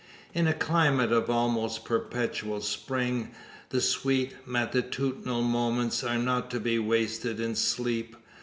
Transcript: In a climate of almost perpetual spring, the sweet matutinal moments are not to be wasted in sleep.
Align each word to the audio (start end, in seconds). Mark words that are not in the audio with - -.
In 0.33 0.47
a 0.47 0.53
climate 0.55 1.11
of 1.11 1.29
almost 1.29 1.85
perpetual 1.85 2.61
spring, 2.61 3.29
the 3.69 3.79
sweet 3.79 4.33
matutinal 4.47 5.43
moments 5.43 6.03
are 6.03 6.17
not 6.17 6.49
to 6.49 6.59
be 6.59 6.79
wasted 6.79 7.39
in 7.39 7.53
sleep. 7.53 8.15